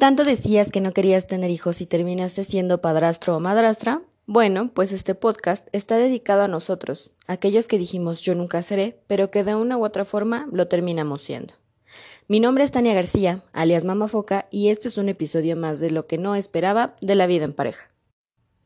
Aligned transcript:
Tanto 0.00 0.24
decías 0.24 0.70
que 0.70 0.80
no 0.80 0.94
querías 0.94 1.26
tener 1.26 1.50
hijos 1.50 1.82
y 1.82 1.86
terminaste 1.86 2.42
siendo 2.42 2.80
padrastro 2.80 3.36
o 3.36 3.40
madrastra. 3.40 4.00
Bueno, 4.24 4.70
pues 4.72 4.92
este 4.92 5.14
podcast 5.14 5.68
está 5.72 5.98
dedicado 5.98 6.40
a 6.40 6.48
nosotros, 6.48 7.12
aquellos 7.26 7.68
que 7.68 7.76
dijimos 7.76 8.22
yo 8.22 8.34
nunca 8.34 8.62
seré, 8.62 9.02
pero 9.08 9.30
que 9.30 9.44
de 9.44 9.56
una 9.56 9.76
u 9.76 9.84
otra 9.84 10.06
forma 10.06 10.48
lo 10.52 10.68
terminamos 10.68 11.20
siendo. 11.20 11.52
Mi 12.28 12.40
nombre 12.40 12.64
es 12.64 12.70
Tania 12.70 12.94
García, 12.94 13.44
alias 13.52 13.84
Mama 13.84 14.08
Foca, 14.08 14.48
y 14.50 14.68
este 14.68 14.88
es 14.88 14.96
un 14.96 15.10
episodio 15.10 15.54
más 15.54 15.80
de 15.80 15.90
lo 15.90 16.06
que 16.06 16.16
no 16.16 16.34
esperaba 16.34 16.96
de 17.02 17.14
la 17.14 17.26
vida 17.26 17.44
en 17.44 17.52
pareja. 17.52 17.90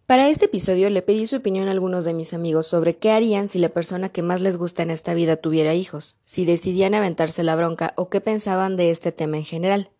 Para 0.06 0.28
este 0.28 0.44
episodio 0.44 0.88
le 0.88 1.02
pedí 1.02 1.26
su 1.26 1.34
opinión 1.34 1.66
a 1.66 1.72
algunos 1.72 2.04
de 2.04 2.14
mis 2.14 2.32
amigos 2.32 2.68
sobre 2.68 2.98
qué 2.98 3.10
harían 3.10 3.48
si 3.48 3.58
la 3.58 3.70
persona 3.70 4.08
que 4.08 4.22
más 4.22 4.40
les 4.40 4.56
gusta 4.56 4.84
en 4.84 4.92
esta 4.92 5.14
vida 5.14 5.34
tuviera 5.34 5.74
hijos, 5.74 6.14
si 6.22 6.44
decidían 6.44 6.94
aventarse 6.94 7.42
la 7.42 7.56
bronca 7.56 7.92
o 7.96 8.08
qué 8.08 8.20
pensaban 8.20 8.76
de 8.76 8.90
este 8.92 9.10
tema 9.10 9.36
en 9.36 9.44
general. 9.44 9.90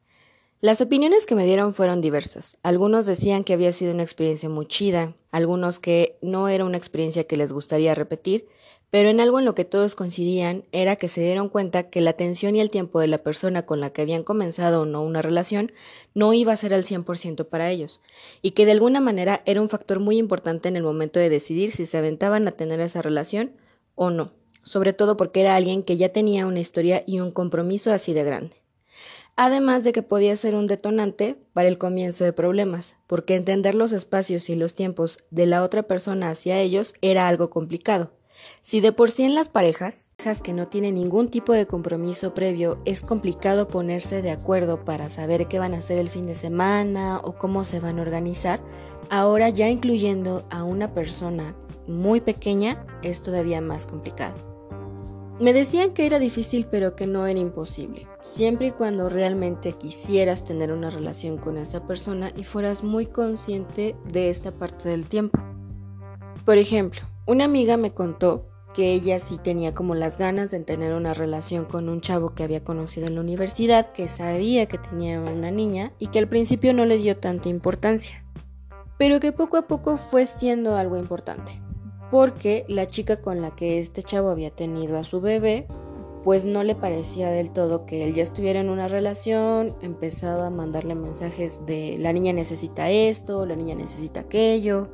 Las 0.64 0.80
opiniones 0.80 1.26
que 1.26 1.34
me 1.34 1.44
dieron 1.44 1.74
fueron 1.74 2.00
diversas. 2.00 2.56
Algunos 2.62 3.04
decían 3.04 3.44
que 3.44 3.52
había 3.52 3.70
sido 3.70 3.92
una 3.92 4.02
experiencia 4.02 4.48
muy 4.48 4.64
chida, 4.64 5.12
algunos 5.30 5.78
que 5.78 6.16
no 6.22 6.48
era 6.48 6.64
una 6.64 6.78
experiencia 6.78 7.24
que 7.24 7.36
les 7.36 7.52
gustaría 7.52 7.94
repetir, 7.94 8.48
pero 8.88 9.10
en 9.10 9.20
algo 9.20 9.38
en 9.38 9.44
lo 9.44 9.54
que 9.54 9.66
todos 9.66 9.94
coincidían 9.94 10.64
era 10.72 10.96
que 10.96 11.06
se 11.06 11.20
dieron 11.20 11.50
cuenta 11.50 11.90
que 11.90 12.00
la 12.00 12.08
atención 12.08 12.56
y 12.56 12.62
el 12.62 12.70
tiempo 12.70 12.98
de 12.98 13.08
la 13.08 13.22
persona 13.22 13.66
con 13.66 13.82
la 13.82 13.90
que 13.90 14.00
habían 14.00 14.24
comenzado 14.24 14.80
o 14.80 14.86
no 14.86 15.02
una 15.02 15.20
relación 15.20 15.70
no 16.14 16.32
iba 16.32 16.54
a 16.54 16.56
ser 16.56 16.72
al 16.72 16.84
100% 16.84 17.46
para 17.46 17.70
ellos, 17.70 18.00
y 18.40 18.52
que 18.52 18.64
de 18.64 18.72
alguna 18.72 19.02
manera 19.02 19.42
era 19.44 19.60
un 19.60 19.68
factor 19.68 20.00
muy 20.00 20.16
importante 20.16 20.70
en 20.70 20.76
el 20.76 20.82
momento 20.82 21.20
de 21.20 21.28
decidir 21.28 21.72
si 21.72 21.84
se 21.84 21.98
aventaban 21.98 22.48
a 22.48 22.52
tener 22.52 22.80
esa 22.80 23.02
relación 23.02 23.52
o 23.96 24.08
no, 24.08 24.32
sobre 24.62 24.94
todo 24.94 25.18
porque 25.18 25.42
era 25.42 25.56
alguien 25.56 25.82
que 25.82 25.98
ya 25.98 26.08
tenía 26.08 26.46
una 26.46 26.60
historia 26.60 27.04
y 27.06 27.20
un 27.20 27.32
compromiso 27.32 27.92
así 27.92 28.14
de 28.14 28.24
grande 28.24 28.63
además 29.36 29.84
de 29.84 29.92
que 29.92 30.02
podía 30.02 30.36
ser 30.36 30.54
un 30.54 30.66
detonante 30.66 31.36
para 31.52 31.68
el 31.68 31.78
comienzo 31.78 32.24
de 32.24 32.32
problemas, 32.32 32.96
porque 33.06 33.34
entender 33.34 33.74
los 33.74 33.92
espacios 33.92 34.48
y 34.48 34.54
los 34.54 34.74
tiempos 34.74 35.18
de 35.30 35.46
la 35.46 35.62
otra 35.62 35.84
persona 35.84 36.30
hacia 36.30 36.60
ellos 36.60 36.94
era 37.00 37.28
algo 37.28 37.50
complicado. 37.50 38.12
Si 38.62 38.80
de 38.80 38.92
por 38.92 39.10
sí 39.10 39.24
en 39.24 39.34
las 39.34 39.48
parejas, 39.48 40.10
que 40.42 40.52
no 40.52 40.68
tienen 40.68 40.96
ningún 40.96 41.30
tipo 41.30 41.52
de 41.52 41.66
compromiso 41.66 42.34
previo, 42.34 42.78
es 42.84 43.02
complicado 43.02 43.68
ponerse 43.68 44.22
de 44.22 44.30
acuerdo 44.30 44.84
para 44.84 45.10
saber 45.10 45.46
qué 45.48 45.58
van 45.58 45.74
a 45.74 45.78
hacer 45.78 45.98
el 45.98 46.10
fin 46.10 46.26
de 46.26 46.34
semana 46.34 47.20
o 47.22 47.36
cómo 47.36 47.64
se 47.64 47.80
van 47.80 47.98
a 47.98 48.02
organizar, 48.02 48.60
ahora 49.10 49.48
ya 49.48 49.68
incluyendo 49.68 50.46
a 50.50 50.64
una 50.64 50.92
persona 50.94 51.54
muy 51.86 52.20
pequeña 52.20 52.86
es 53.02 53.22
todavía 53.22 53.60
más 53.60 53.86
complicado. 53.86 54.53
Me 55.40 55.52
decían 55.52 55.94
que 55.94 56.06
era 56.06 56.20
difícil 56.20 56.64
pero 56.70 56.94
que 56.94 57.08
no 57.08 57.26
era 57.26 57.40
imposible, 57.40 58.06
siempre 58.22 58.68
y 58.68 58.70
cuando 58.70 59.08
realmente 59.08 59.72
quisieras 59.72 60.44
tener 60.44 60.70
una 60.70 60.90
relación 60.90 61.38
con 61.38 61.58
esa 61.58 61.88
persona 61.88 62.30
y 62.36 62.44
fueras 62.44 62.84
muy 62.84 63.06
consciente 63.06 63.96
de 64.06 64.28
esta 64.28 64.52
parte 64.52 64.88
del 64.88 65.06
tiempo. 65.06 65.40
Por 66.44 66.56
ejemplo, 66.56 67.00
una 67.26 67.46
amiga 67.46 67.76
me 67.76 67.92
contó 67.92 68.46
que 68.74 68.92
ella 68.92 69.18
sí 69.18 69.38
tenía 69.38 69.74
como 69.74 69.96
las 69.96 70.18
ganas 70.18 70.52
de 70.52 70.60
tener 70.60 70.94
una 70.94 71.14
relación 71.14 71.64
con 71.64 71.88
un 71.88 72.00
chavo 72.00 72.34
que 72.34 72.44
había 72.44 72.62
conocido 72.62 73.08
en 73.08 73.16
la 73.16 73.20
universidad, 73.20 73.90
que 73.90 74.06
sabía 74.06 74.66
que 74.66 74.78
tenía 74.78 75.20
una 75.20 75.50
niña 75.50 75.92
y 75.98 76.08
que 76.08 76.20
al 76.20 76.28
principio 76.28 76.72
no 76.74 76.84
le 76.84 76.98
dio 76.98 77.16
tanta 77.16 77.48
importancia, 77.48 78.24
pero 78.98 79.18
que 79.18 79.32
poco 79.32 79.56
a 79.56 79.66
poco 79.66 79.96
fue 79.96 80.26
siendo 80.26 80.76
algo 80.76 80.96
importante 80.96 81.63
porque 82.14 82.64
la 82.68 82.86
chica 82.86 83.20
con 83.20 83.42
la 83.42 83.56
que 83.56 83.80
este 83.80 84.04
chavo 84.04 84.28
había 84.28 84.50
tenido 84.50 84.96
a 84.98 85.02
su 85.02 85.20
bebé, 85.20 85.66
pues 86.22 86.44
no 86.44 86.62
le 86.62 86.76
parecía 86.76 87.28
del 87.28 87.50
todo 87.50 87.86
que 87.86 88.04
él 88.04 88.14
ya 88.14 88.22
estuviera 88.22 88.60
en 88.60 88.70
una 88.70 88.86
relación, 88.86 89.74
empezaba 89.82 90.46
a 90.46 90.50
mandarle 90.50 90.94
mensajes 90.94 91.66
de 91.66 91.96
la 91.98 92.12
niña 92.12 92.32
necesita 92.32 92.88
esto, 92.88 93.44
la 93.46 93.56
niña 93.56 93.74
necesita 93.74 94.20
aquello. 94.20 94.90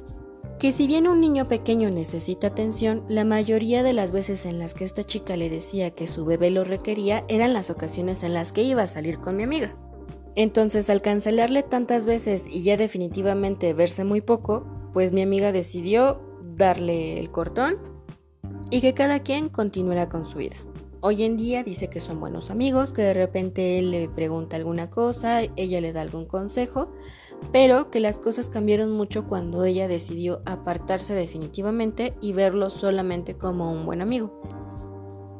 Que 0.58 0.72
si 0.72 0.86
bien 0.86 1.06
un 1.06 1.20
niño 1.20 1.46
pequeño 1.46 1.90
necesita 1.90 2.46
atención, 2.46 3.04
la 3.06 3.26
mayoría 3.26 3.82
de 3.82 3.92
las 3.92 4.12
veces 4.12 4.46
en 4.46 4.58
las 4.58 4.72
que 4.72 4.84
esta 4.84 5.04
chica 5.04 5.36
le 5.36 5.50
decía 5.50 5.90
que 5.90 6.06
su 6.06 6.24
bebé 6.24 6.50
lo 6.50 6.64
requería 6.64 7.26
eran 7.28 7.52
las 7.52 7.68
ocasiones 7.68 8.22
en 8.22 8.32
las 8.32 8.52
que 8.52 8.62
iba 8.62 8.84
a 8.84 8.86
salir 8.86 9.18
con 9.18 9.36
mi 9.36 9.42
amiga. 9.42 9.76
Entonces, 10.36 10.88
al 10.88 11.02
cancelarle 11.02 11.64
tantas 11.64 12.06
veces 12.06 12.46
y 12.46 12.62
ya 12.62 12.78
definitivamente 12.78 13.74
verse 13.74 14.04
muy 14.04 14.22
poco, 14.22 14.64
pues 14.94 15.12
mi 15.12 15.20
amiga 15.20 15.52
decidió 15.52 16.29
darle 16.60 17.18
el 17.18 17.30
cortón 17.30 17.78
y 18.70 18.80
que 18.80 18.94
cada 18.94 19.20
quien 19.20 19.48
continuara 19.48 20.08
con 20.08 20.24
su 20.24 20.38
vida. 20.38 20.56
Hoy 21.00 21.24
en 21.24 21.38
día 21.38 21.64
dice 21.64 21.88
que 21.88 21.98
son 21.98 22.20
buenos 22.20 22.50
amigos, 22.50 22.92
que 22.92 23.00
de 23.00 23.14
repente 23.14 23.78
él 23.78 23.90
le 23.90 24.08
pregunta 24.08 24.56
alguna 24.56 24.90
cosa, 24.90 25.40
ella 25.56 25.80
le 25.80 25.94
da 25.94 26.02
algún 26.02 26.26
consejo, 26.26 26.92
pero 27.52 27.90
que 27.90 28.00
las 28.00 28.18
cosas 28.18 28.50
cambiaron 28.50 28.92
mucho 28.92 29.26
cuando 29.26 29.64
ella 29.64 29.88
decidió 29.88 30.42
apartarse 30.44 31.14
definitivamente 31.14 32.14
y 32.20 32.34
verlo 32.34 32.68
solamente 32.68 33.38
como 33.38 33.72
un 33.72 33.86
buen 33.86 34.02
amigo. 34.02 34.42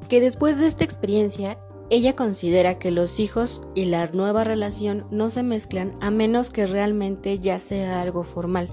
Que 0.09 0.22
después 0.22 0.59
de 0.59 0.66
esta 0.66 0.82
experiencia, 0.82 1.59
ella 1.91 2.16
considera 2.16 2.78
que 2.78 2.91
los 2.91 3.20
hijos 3.20 3.60
y 3.75 3.84
la 3.84 4.06
nueva 4.06 4.44
relación 4.44 5.06
no 5.10 5.28
se 5.28 5.42
mezclan 5.42 5.92
a 6.00 6.10
menos 6.10 6.50
que 6.50 6.64
realmente 6.64 7.38
ya 7.38 7.59
sea 7.59 8.00
algo 8.00 8.25
formal 8.25 8.70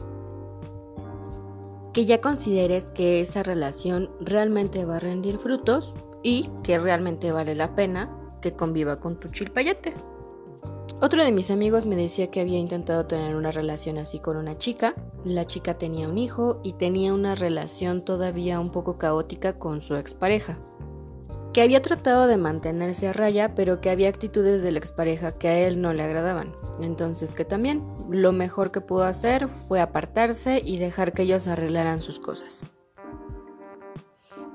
que 1.97 2.05
ya 2.05 2.21
consideres 2.21 2.91
que 2.91 3.21
esa 3.21 3.41
relación 3.41 4.11
realmente 4.19 4.85
va 4.85 4.97
a 4.97 4.99
rendir 4.99 5.39
frutos 5.39 5.95
y 6.21 6.47
que 6.61 6.77
realmente 6.77 7.31
vale 7.31 7.55
la 7.55 7.73
pena 7.73 8.15
que 8.39 8.53
conviva 8.53 8.99
con 8.99 9.17
tu 9.17 9.29
chilpayete. 9.29 9.95
Otro 11.01 11.23
de 11.23 11.31
mis 11.31 11.49
amigos 11.49 11.87
me 11.87 11.95
decía 11.95 12.29
que 12.29 12.39
había 12.39 12.59
intentado 12.59 13.07
tener 13.07 13.35
una 13.35 13.51
relación 13.51 13.97
así 13.97 14.19
con 14.19 14.37
una 14.37 14.53
chica. 14.53 14.93
La 15.25 15.47
chica 15.47 15.79
tenía 15.79 16.07
un 16.07 16.19
hijo 16.19 16.61
y 16.63 16.73
tenía 16.73 17.15
una 17.15 17.33
relación 17.33 18.05
todavía 18.05 18.59
un 18.59 18.69
poco 18.69 18.99
caótica 18.99 19.57
con 19.57 19.81
su 19.81 19.95
expareja 19.95 20.59
que 21.57 21.63
había 21.63 21.81
tratado 21.81 22.27
de 22.27 22.37
mantenerse 22.37 23.07
a 23.07 23.13
raya, 23.13 23.55
pero 23.55 23.81
que 23.81 23.89
había 23.89 24.09
actitudes 24.09 24.61
de 24.61 24.71
la 24.71 24.77
expareja 24.77 25.31
que 25.31 25.47
a 25.47 25.57
él 25.57 25.81
no 25.81 25.91
le 25.91 26.03
agradaban. 26.03 26.51
Entonces 26.79 27.33
que 27.33 27.45
también 27.45 27.83
lo 28.11 28.31
mejor 28.31 28.69
que 28.69 28.79
pudo 28.79 29.05
hacer 29.05 29.47
fue 29.47 29.81
apartarse 29.81 30.61
y 30.63 30.77
dejar 30.77 31.13
que 31.13 31.23
ellos 31.23 31.47
arreglaran 31.47 31.99
sus 31.99 32.19
cosas. 32.19 32.63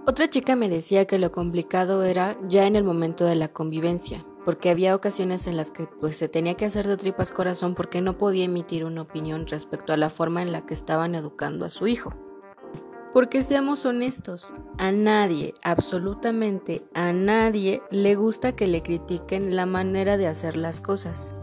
Otra 0.07 0.31
chica 0.31 0.55
me 0.55 0.69
decía 0.69 1.05
que 1.07 1.19
lo 1.19 1.33
complicado 1.33 2.05
era 2.05 2.39
ya 2.47 2.69
en 2.69 2.77
el 2.77 2.85
momento 2.85 3.25
de 3.25 3.35
la 3.35 3.49
convivencia, 3.49 4.25
porque 4.45 4.71
había 4.71 4.95
ocasiones 4.95 5.49
en 5.49 5.57
las 5.57 5.73
que 5.73 5.89
pues 6.01 6.17
se 6.17 6.29
tenía 6.29 6.55
que 6.55 6.67
hacer 6.67 6.87
de 6.87 6.97
tripas 6.97 7.33
corazón 7.33 7.75
porque 7.75 8.01
no 8.01 8.17
podía 8.17 8.45
emitir 8.45 8.85
una 8.85 9.03
opinión 9.03 9.49
respecto 9.49 9.93
a 9.93 9.97
la 9.97 10.09
forma 10.09 10.41
en 10.41 10.53
la 10.53 10.65
que 10.67 10.75
estaban 10.75 11.17
educando 11.17 11.67
a 11.67 11.71
su 11.71 11.89
hijo. 11.89 12.32
Porque 13.13 13.43
seamos 13.43 13.85
honestos, 13.85 14.55
a 14.79 14.91
nadie, 14.91 15.53
absolutamente 15.63 16.83
a 16.95 17.13
nadie, 17.13 17.83
le 17.91 18.15
gusta 18.15 18.57
que 18.57 18.67
le 18.67 18.83
critiquen 18.83 19.55
la 19.55 19.67
manera 19.67 20.17
de 20.17 20.27
hacer 20.27 20.57
las 20.57 20.81
cosas. 20.81 21.35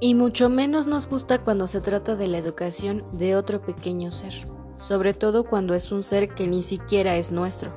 Y 0.00 0.16
mucho 0.16 0.50
menos 0.50 0.88
nos 0.88 1.08
gusta 1.08 1.44
cuando 1.44 1.68
se 1.68 1.80
trata 1.80 2.16
de 2.16 2.26
la 2.26 2.38
educación 2.38 3.04
de 3.12 3.36
otro 3.36 3.62
pequeño 3.62 4.10
ser, 4.10 4.32
sobre 4.76 5.14
todo 5.14 5.44
cuando 5.44 5.74
es 5.74 5.92
un 5.92 6.02
ser 6.02 6.34
que 6.34 6.48
ni 6.48 6.64
siquiera 6.64 7.14
es 7.14 7.30
nuestro. 7.30 7.72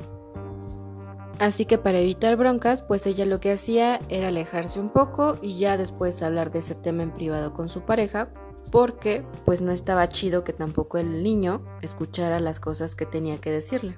Así 1.38 1.66
que 1.66 1.78
para 1.78 2.00
evitar 2.00 2.38
broncas, 2.38 2.82
pues 2.82 3.06
ella 3.06 3.26
lo 3.26 3.40
que 3.40 3.52
hacía 3.52 4.00
era 4.10 4.30
alejarse 4.30 4.80
un 4.80 4.90
poco 4.90 5.38
y 5.42 5.60
ya 5.60 5.78
después 5.78 6.24
hablar 6.24 6.50
de 6.50 6.60
ese 6.60 6.74
tema 6.74 7.04
en 7.04 7.12
privado 7.12 7.54
con 7.54 7.70
su 7.70 7.82
pareja, 7.82 8.30
porque 8.75 9.24
pues 9.46 9.62
no 9.62 9.72
estaba 9.72 10.09
chido 10.09 10.44
que 10.44 10.52
tampoco 10.52 10.97
el 10.97 11.24
niño 11.24 11.63
escuchara 11.81 12.41
las 12.41 12.59
cosas 12.59 12.94
que 12.94 13.06
tenía 13.06 13.40
que 13.40 13.50
decirle. 13.50 13.97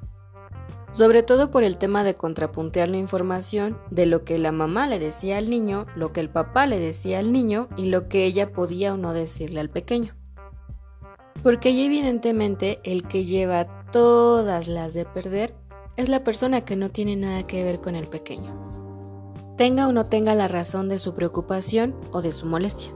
Sobre 0.91 1.23
todo 1.23 1.49
por 1.49 1.63
el 1.63 1.79
tema 1.79 2.03
de 2.03 2.13
contrapuntear 2.13 2.87
la 2.87 2.97
información 2.97 3.79
de 3.89 4.05
lo 4.05 4.23
que 4.23 4.37
la 4.37 4.51
mamá 4.51 4.85
le 4.85 4.99
decía 4.99 5.39
al 5.39 5.49
niño, 5.49 5.87
lo 5.95 6.13
que 6.13 6.19
el 6.19 6.29
papá 6.29 6.67
le 6.67 6.79
decía 6.79 7.17
al 7.17 7.33
niño 7.33 7.69
y 7.75 7.87
lo 7.87 8.07
que 8.07 8.25
ella 8.25 8.51
podía 8.51 8.93
o 8.93 8.97
no 8.97 9.13
decirle 9.13 9.61
al 9.61 9.71
pequeño. 9.71 10.15
Porque 11.41 11.69
evidentemente 11.69 12.79
el 12.83 13.07
que 13.07 13.25
lleva 13.25 13.83
todas 13.91 14.67
las 14.67 14.93
de 14.93 15.05
perder 15.05 15.55
es 15.95 16.07
la 16.07 16.23
persona 16.23 16.61
que 16.61 16.75
no 16.75 16.91
tiene 16.91 17.15
nada 17.15 17.47
que 17.47 17.63
ver 17.63 17.81
con 17.81 17.95
el 17.95 18.07
pequeño. 18.07 18.61
Tenga 19.57 19.87
o 19.87 19.91
no 19.91 20.03
tenga 20.05 20.35
la 20.35 20.47
razón 20.47 20.87
de 20.87 20.99
su 20.99 21.15
preocupación 21.15 21.95
o 22.11 22.21
de 22.21 22.31
su 22.31 22.45
molestia. 22.45 22.93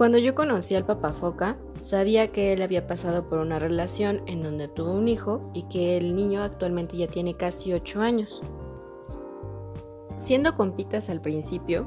Cuando 0.00 0.16
yo 0.16 0.34
conocí 0.34 0.74
al 0.74 0.86
papá 0.86 1.12
Foca, 1.12 1.58
sabía 1.78 2.32
que 2.32 2.54
él 2.54 2.62
había 2.62 2.86
pasado 2.86 3.28
por 3.28 3.38
una 3.38 3.58
relación 3.58 4.22
en 4.24 4.42
donde 4.42 4.66
tuvo 4.66 4.92
un 4.92 5.08
hijo 5.08 5.50
y 5.52 5.64
que 5.64 5.98
el 5.98 6.16
niño 6.16 6.42
actualmente 6.42 6.96
ya 6.96 7.06
tiene 7.06 7.36
casi 7.36 7.74
8 7.74 8.00
años. 8.00 8.40
Siendo 10.18 10.56
compitas 10.56 11.10
al 11.10 11.20
principio, 11.20 11.86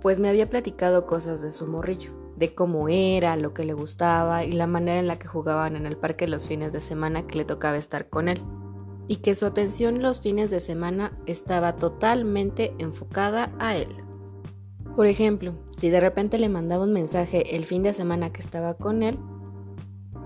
pues 0.00 0.18
me 0.18 0.30
había 0.30 0.48
platicado 0.48 1.04
cosas 1.04 1.42
de 1.42 1.52
su 1.52 1.66
morrillo, 1.66 2.12
de 2.38 2.54
cómo 2.54 2.88
era, 2.88 3.36
lo 3.36 3.52
que 3.52 3.64
le 3.64 3.74
gustaba 3.74 4.42
y 4.44 4.52
la 4.52 4.66
manera 4.66 4.98
en 4.98 5.06
la 5.06 5.18
que 5.18 5.28
jugaban 5.28 5.76
en 5.76 5.84
el 5.84 5.98
parque 5.98 6.26
los 6.26 6.46
fines 6.46 6.72
de 6.72 6.80
semana 6.80 7.26
que 7.26 7.36
le 7.36 7.44
tocaba 7.44 7.76
estar 7.76 8.08
con 8.08 8.30
él, 8.30 8.42
y 9.08 9.16
que 9.16 9.34
su 9.34 9.44
atención 9.44 10.00
los 10.00 10.20
fines 10.20 10.48
de 10.48 10.60
semana 10.60 11.12
estaba 11.26 11.76
totalmente 11.76 12.74
enfocada 12.78 13.54
a 13.58 13.76
él. 13.76 14.05
Por 14.96 15.06
ejemplo, 15.06 15.52
si 15.76 15.90
de 15.90 16.00
repente 16.00 16.38
le 16.38 16.48
mandaba 16.48 16.84
un 16.84 16.94
mensaje 16.94 17.54
el 17.54 17.66
fin 17.66 17.82
de 17.82 17.92
semana 17.92 18.32
que 18.32 18.40
estaba 18.40 18.72
con 18.72 19.02
él, 19.02 19.18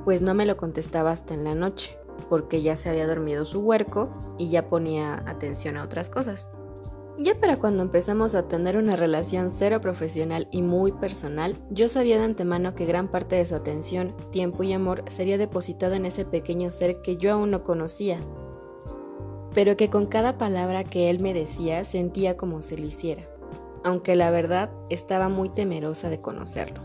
pues 0.05 0.23
no 0.23 0.33
me 0.33 0.47
lo 0.47 0.57
contestaba 0.57 1.11
hasta 1.11 1.35
en 1.35 1.43
la 1.43 1.57
noche, 1.57 1.99
porque 2.29 2.63
ya 2.63 2.77
se 2.77 2.89
había 2.89 3.09
dormido 3.09 3.45
su 3.45 3.61
huerco 3.61 4.13
y 4.39 4.49
ya 4.49 4.69
ponía 4.69 5.25
atención 5.27 5.77
a 5.77 5.83
otras 5.83 6.09
cosas. 6.09 6.49
Ya 7.19 7.39
para 7.41 7.59
cuando 7.59 7.83
empezamos 7.83 8.37
a 8.37 8.47
tener 8.47 8.77
una 8.77 8.95
relación 8.95 9.51
cero 9.51 9.81
profesional 9.81 10.47
y 10.53 10.63
muy 10.63 10.93
personal, 10.93 11.59
yo 11.71 11.89
sabía 11.89 12.19
de 12.19 12.25
antemano 12.25 12.77
que 12.77 12.87
gran 12.87 13.09
parte 13.09 13.35
de 13.35 13.47
su 13.47 13.57
atención, 13.57 14.15
tiempo 14.31 14.63
y 14.63 14.73
amor 14.73 15.03
sería 15.09 15.37
depositado 15.37 15.95
en 15.95 16.07
ese 16.07 16.25
pequeño 16.25 16.71
ser 16.71 17.03
que 17.03 17.17
yo 17.17 17.33
aún 17.33 17.51
no 17.51 17.65
conocía, 17.65 18.19
pero 19.53 19.77
que 19.77 19.91
con 19.91 20.07
cada 20.07 20.39
palabra 20.39 20.85
que 20.85 21.11
él 21.11 21.19
me 21.19 21.35
decía 21.35 21.85
sentía 21.85 22.37
como 22.37 22.63
si 22.63 22.77
lo 22.77 22.87
hiciera, 22.87 23.29
aunque 23.85 24.17
la 24.17 24.31
verdad 24.31 24.71
estaba 24.89 25.29
muy 25.29 25.49
temerosa 25.49 26.09
de 26.11 26.21
conocerlo. 26.21 26.81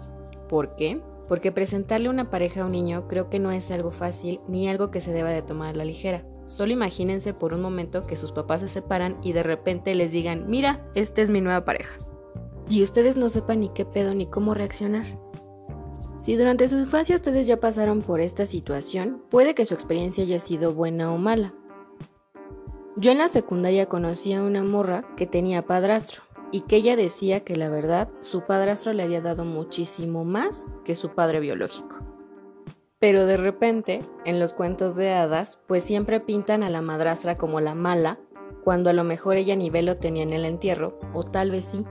¿Por 0.48 0.76
qué? 0.76 1.02
Porque 1.28 1.52
presentarle 1.52 2.10
una 2.10 2.30
pareja 2.30 2.62
a 2.62 2.66
un 2.66 2.72
niño 2.72 3.08
creo 3.08 3.30
que 3.30 3.40
no 3.40 3.52
es 3.52 3.72
algo 3.72 3.92
fácil 3.92 4.40
ni 4.48 4.68
algo 4.68 4.92
que 4.92 5.02
se 5.02 5.12
deba 5.12 5.30
de 5.30 5.42
tomar 5.42 5.74
a 5.74 5.78
la 5.78 5.86
ligera. 5.86 6.26
Solo 6.46 6.72
imagínense 6.72 7.34
por 7.34 7.54
un 7.54 7.62
momento 7.62 8.04
que 8.04 8.18
sus 8.18 8.32
papás 8.32 8.62
se 8.62 8.68
separan 8.68 9.18
y 9.24 9.34
de 9.34 9.42
repente 9.42 9.96
les 9.96 10.12
digan, 10.12 10.48
mira, 10.48 10.88
esta 10.94 11.22
es 11.22 11.30
mi 11.30 11.42
nueva 11.42 11.66
pareja. 11.66 11.98
Y 12.70 12.84
ustedes 12.84 13.18
no 13.18 13.30
sepan 13.30 13.62
ni 13.62 13.70
qué 13.70 13.86
pedo 13.86 14.14
ni 14.14 14.28
cómo 14.28 14.54
reaccionar. 14.54 15.06
Si 16.20 16.36
durante 16.36 16.70
su 16.70 16.78
infancia 16.78 17.16
ustedes 17.16 17.48
ya 17.48 17.60
pasaron 17.60 18.02
por 18.02 18.20
esta 18.20 18.46
situación, 18.46 19.24
puede 19.30 19.56
que 19.56 19.66
su 19.66 19.74
experiencia 19.74 20.24
haya 20.24 20.40
sido 20.40 20.74
buena 20.74 21.12
o 21.12 21.18
mala. 21.18 21.54
Yo 22.96 23.12
en 23.12 23.18
la 23.18 23.28
secundaria 23.28 23.88
conocí 23.88 24.34
a 24.34 24.44
una 24.44 24.64
morra 24.64 25.06
que 25.18 25.28
tenía 25.28 25.66
padrastro 25.66 26.25
y 26.52 26.62
que 26.62 26.78
ella 26.78 26.96
decía 26.96 27.42
que 27.42 27.56
la 27.56 27.70
verdad 27.70 28.10
su 28.22 28.42
padrastro 28.42 28.94
le 28.94 29.04
había 29.04 29.22
dado 29.22 29.46
muchísimo 29.46 30.24
más 30.26 30.68
que 30.84 30.96
su 30.96 31.10
padre 31.10 31.40
biológico. 31.40 32.00
Pero 33.00 33.26
de 33.26 33.38
repente, 33.38 34.00
en 34.26 34.40
los 34.40 34.54
cuentos 34.54 34.96
de 34.96 35.14
hadas, 35.14 35.60
pues 35.68 35.84
siempre 35.84 36.20
pintan 36.20 36.64
a 36.64 36.70
la 36.70 36.82
madrastra 36.82 37.38
como 37.38 37.60
la 37.60 37.76
mala, 37.76 38.20
cuando 38.64 38.90
a 38.90 38.94
lo 38.94 39.04
mejor 39.04 39.38
ella 39.38 39.56
ni 39.56 39.70
velo 39.70 39.98
tenía 39.98 40.24
en 40.24 40.34
el 40.34 40.46
entierro, 40.46 41.00
o 41.14 41.24
tal 41.24 41.52
vez 41.52 41.66
sí. 41.66 41.86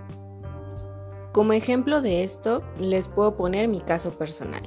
Como 1.33 1.53
ejemplo 1.53 2.01
de 2.01 2.25
esto, 2.25 2.63
les 2.79 3.09
puedo 3.09 3.37
poner 3.37 3.69
mi 3.69 3.81
caso 3.81 4.13
personal. 4.13 4.63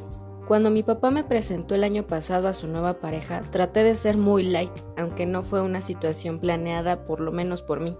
Cuando 0.47 0.69
mi 0.69 0.83
papá 0.83 1.11
me 1.11 1.25
presentó 1.25 1.75
el 1.75 1.83
año 1.83 2.07
pasado 2.07 2.47
a 2.47 2.53
su 2.53 2.67
nueva 2.67 2.99
pareja, 3.01 3.41
traté 3.51 3.83
de 3.83 3.95
ser 3.95 4.15
muy 4.15 4.43
light, 4.43 4.71
aunque 4.95 5.25
no 5.25 5.43
fue 5.43 5.59
una 5.59 5.81
situación 5.81 6.39
planeada 6.39 7.03
por 7.03 7.19
lo 7.19 7.33
menos 7.33 7.63
por 7.63 7.81
mí. 7.81 7.97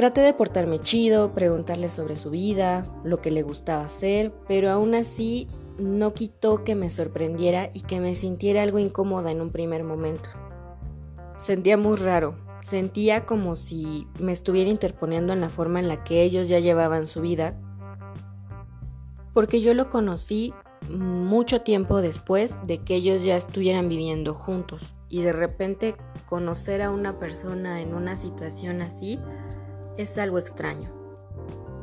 Traté 0.00 0.22
de 0.22 0.32
portarme 0.32 0.78
chido, 0.78 1.34
preguntarle 1.34 1.90
sobre 1.90 2.16
su 2.16 2.30
vida, 2.30 2.86
lo 3.04 3.20
que 3.20 3.30
le 3.30 3.42
gustaba 3.42 3.82
hacer, 3.82 4.32
pero 4.48 4.70
aún 4.70 4.94
así 4.94 5.46
no 5.76 6.14
quitó 6.14 6.64
que 6.64 6.74
me 6.74 6.88
sorprendiera 6.88 7.68
y 7.74 7.82
que 7.82 8.00
me 8.00 8.14
sintiera 8.14 8.62
algo 8.62 8.78
incómoda 8.78 9.30
en 9.30 9.42
un 9.42 9.50
primer 9.50 9.84
momento. 9.84 10.30
Sentía 11.36 11.76
muy 11.76 11.96
raro, 11.96 12.34
sentía 12.62 13.26
como 13.26 13.56
si 13.56 14.08
me 14.18 14.32
estuviera 14.32 14.70
interponiendo 14.70 15.34
en 15.34 15.42
la 15.42 15.50
forma 15.50 15.80
en 15.80 15.88
la 15.88 16.02
que 16.02 16.22
ellos 16.22 16.48
ya 16.48 16.60
llevaban 16.60 17.04
su 17.04 17.20
vida, 17.20 17.60
porque 19.34 19.60
yo 19.60 19.74
lo 19.74 19.90
conocí 19.90 20.54
mucho 20.88 21.60
tiempo 21.60 22.00
después 22.00 22.56
de 22.66 22.78
que 22.78 22.94
ellos 22.94 23.22
ya 23.22 23.36
estuvieran 23.36 23.90
viviendo 23.90 24.32
juntos 24.32 24.94
y 25.10 25.20
de 25.20 25.34
repente 25.34 25.94
conocer 26.26 26.80
a 26.80 26.88
una 26.88 27.18
persona 27.18 27.82
en 27.82 27.94
una 27.94 28.16
situación 28.16 28.80
así 28.80 29.18
es 29.96 30.18
algo 30.18 30.38
extraño. 30.38 30.90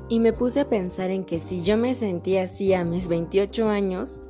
Y 0.09 0.19
me 0.19 0.33
puse 0.33 0.61
a 0.61 0.69
pensar 0.69 1.09
en 1.09 1.25
que 1.25 1.39
si 1.39 1.61
yo 1.61 1.77
me 1.77 1.93
sentía 1.93 2.43
así 2.43 2.73
a 2.73 2.85
mis 2.85 3.07
28 3.07 3.67
años, 3.67 4.21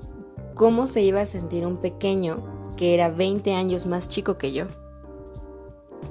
¿cómo 0.56 0.88
se 0.88 1.01
iba 1.01 1.21
a 1.21 1.25
sentir 1.25 1.65
un 1.68 1.77
pequeño 1.77 2.44
que 2.77 2.94
era 2.94 3.09
20 3.09 3.53
años 3.53 3.85
más 3.85 4.09
chico 4.09 4.38
que 4.38 4.51
yo? 4.53 4.65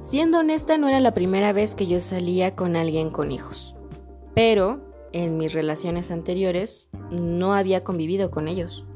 Siendo 0.03 0.39
honesta, 0.39 0.79
no 0.79 0.89
era 0.89 1.01
la 1.01 1.15
primera 1.15 1.53
vez 1.53 1.75
que 1.75 1.87
yo 1.87 2.01
salía 2.01 2.55
con 2.55 2.77
alguien 2.77 3.11
con 3.11 3.33
hijos, 3.33 3.75
pero 4.35 4.81
en 5.13 5.37
mis 5.37 5.53
relaciones 5.53 6.11
anteriores 6.11 6.89
no 7.11 7.55
había 7.55 7.83
convivido 7.83 8.31
con 8.31 8.47
ellos. 8.47 8.87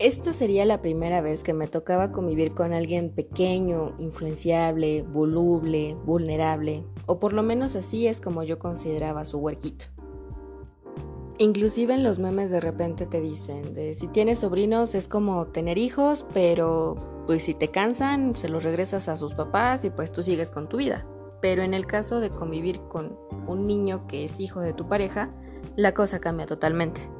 Esta 0.00 0.32
sería 0.32 0.64
la 0.64 0.80
primera 0.80 1.20
vez 1.20 1.42
que 1.42 1.52
me 1.52 1.66
tocaba 1.66 2.12
convivir 2.12 2.54
con 2.54 2.72
alguien 2.72 3.10
pequeño, 3.10 3.96
influenciable, 3.98 5.02
voluble, 5.02 5.96
vulnerable, 6.04 6.84
o 7.06 7.18
por 7.18 7.32
lo 7.32 7.42
menos 7.42 7.74
así 7.74 8.06
es 8.06 8.20
como 8.20 8.44
yo 8.44 8.60
consideraba 8.60 9.24
su 9.24 9.38
huerquito. 9.38 9.86
Inclusive 11.38 11.94
en 11.94 12.04
los 12.04 12.20
memes 12.20 12.52
de 12.52 12.60
repente 12.60 13.06
te 13.06 13.20
dicen 13.20 13.74
si 13.96 14.06
tienes 14.06 14.38
sobrinos 14.38 14.94
es 14.94 15.08
como 15.08 15.48
tener 15.48 15.78
hijos, 15.78 16.26
pero 16.32 17.24
pues 17.26 17.42
si 17.42 17.54
te 17.54 17.72
cansan 17.72 18.36
se 18.36 18.48
los 18.48 18.62
regresas 18.62 19.08
a 19.08 19.16
sus 19.16 19.34
papás 19.34 19.84
y 19.84 19.90
pues 19.90 20.12
tú 20.12 20.22
sigues 20.22 20.52
con 20.52 20.68
tu 20.68 20.76
vida. 20.76 21.08
Pero 21.42 21.62
en 21.62 21.74
el 21.74 21.86
caso 21.86 22.20
de 22.20 22.30
convivir 22.30 22.80
con 22.82 23.18
un 23.48 23.66
niño 23.66 24.06
que 24.06 24.24
es 24.24 24.38
hijo 24.38 24.60
de 24.60 24.74
tu 24.74 24.86
pareja, 24.86 25.32
la 25.74 25.92
cosa 25.92 26.20
cambia 26.20 26.46
totalmente. 26.46 27.17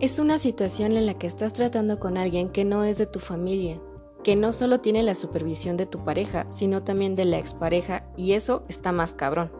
Es 0.00 0.20
una 0.20 0.38
situación 0.38 0.92
en 0.92 1.06
la 1.06 1.14
que 1.14 1.26
estás 1.26 1.52
tratando 1.52 1.98
con 1.98 2.16
alguien 2.18 2.50
que 2.50 2.64
no 2.64 2.84
es 2.84 2.98
de 2.98 3.06
tu 3.06 3.18
familia, 3.18 3.80
que 4.22 4.36
no 4.36 4.52
solo 4.52 4.78
tiene 4.80 5.02
la 5.02 5.16
supervisión 5.16 5.76
de 5.76 5.86
tu 5.86 6.04
pareja, 6.04 6.46
sino 6.50 6.84
también 6.84 7.16
de 7.16 7.24
la 7.24 7.38
expareja, 7.38 8.04
y 8.16 8.34
eso 8.34 8.62
está 8.68 8.92
más 8.92 9.12
cabrón. 9.12 9.50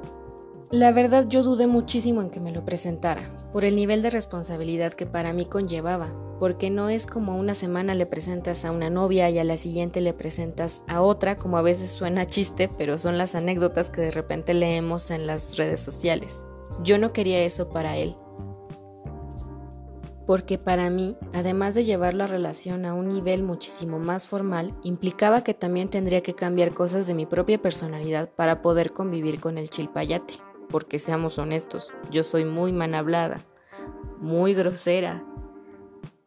La 0.71 0.93
verdad 0.93 1.27
yo 1.29 1.43
dudé 1.43 1.67
muchísimo 1.67 2.23
en 2.23 2.31
que 2.31 2.39
me 2.39 2.53
lo 2.53 2.65
presentara, 2.65 3.29
por 3.53 3.65
el 3.65 3.75
nivel 3.75 4.01
de 4.01 4.11
responsabilidad 4.11 4.95
que 4.95 5.07
para 5.07 5.33
mí 5.33 5.45
conllevaba, 5.45 6.07
porque 6.39 6.71
no 6.71 6.89
es 6.89 7.07
como 7.07 7.35
una 7.35 7.57
semana 7.57 7.97
le 7.97 8.07
presentas 8.07 8.65
a 8.65 8.71
una 8.71 8.91
novia 8.91 9.29
y 9.31 9.41
a 9.41 9.45
la 9.45 9.57
siguiente 9.57 10.01
le 10.01 10.13
presentas 10.13 10.85
a 10.87 11.03
otra, 11.03 11.37
como 11.37 11.59
a 11.59 11.63
veces 11.63 11.91
suena 11.91 12.27
chiste, 12.27 12.71
pero 12.79 12.97
son 12.99 13.19
las 13.19 13.35
anécdotas 13.35 13.91
que 13.91 14.03
de 14.03 14.13
repente 14.13 14.55
leemos 14.55 15.11
en 15.11 15.27
las 15.27 15.57
redes 15.57 15.81
sociales. 15.81 16.45
Yo 16.85 16.97
no 16.97 17.13
quería 17.13 17.41
eso 17.41 17.71
para 17.71 17.97
él, 17.97 18.15
porque 20.29 20.59
para 20.59 20.91
mí, 20.91 21.17
además 21.33 21.75
de 21.75 21.87
llevar 21.87 22.13
la 22.13 22.27
relación 22.27 22.85
a 22.85 22.93
un 22.93 23.09
nivel 23.09 23.43
muchísimo 23.43 23.99
más 23.99 24.27
formal, 24.27 24.75
implicaba 24.83 25.43
que 25.43 25.55
también 25.55 25.89
tendría 25.89 26.23
que 26.23 26.35
cambiar 26.35 26.75
cosas 26.75 27.07
de 27.07 27.15
mi 27.15 27.25
propia 27.25 27.63
personalidad 27.63 28.29
para 28.35 28.61
poder 28.61 28.93
convivir 28.93 29.41
con 29.41 29.57
el 29.57 29.71
chilpayate. 29.71 30.35
Porque 30.69 30.99
seamos 30.99 31.39
honestos, 31.39 31.95
yo 32.11 32.25
soy 32.25 32.45
muy 32.45 32.75
manhablada, 32.75 33.47
muy 34.21 34.53
grosera. 34.53 35.25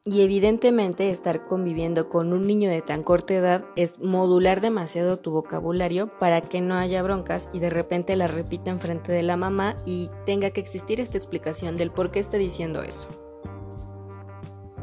Y 0.03 0.21
evidentemente 0.21 1.11
estar 1.11 1.45
conviviendo 1.45 2.09
con 2.09 2.33
un 2.33 2.47
niño 2.47 2.71
de 2.71 2.81
tan 2.81 3.03
corta 3.03 3.35
edad 3.35 3.65
es 3.75 3.99
modular 3.99 4.61
demasiado 4.61 5.19
tu 5.19 5.29
vocabulario 5.29 6.17
para 6.17 6.41
que 6.41 6.59
no 6.59 6.73
haya 6.73 7.03
broncas 7.03 7.49
y 7.53 7.59
de 7.59 7.69
repente 7.69 8.15
la 8.15 8.25
repita 8.25 8.71
enfrente 8.71 9.11
de 9.11 9.21
la 9.21 9.37
mamá 9.37 9.77
y 9.85 10.09
tenga 10.25 10.49
que 10.49 10.59
existir 10.59 10.99
esta 10.99 11.19
explicación 11.19 11.77
del 11.77 11.91
por 11.91 12.09
qué 12.09 12.19
está 12.19 12.37
diciendo 12.37 12.81
eso. 12.81 13.30